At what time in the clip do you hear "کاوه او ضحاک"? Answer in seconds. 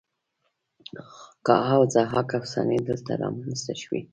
1.45-2.29